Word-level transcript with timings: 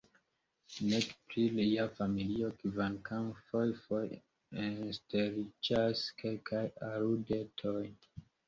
Nek 0.91 1.07
pri 1.31 1.43
lia 1.57 1.83
familio– 1.99 2.49
kvankam 2.63 3.29
fojfoje 3.49 4.19
enŝteliĝas 4.65 6.03
kelkaj 6.23 6.67
aludetoj. 6.93 7.89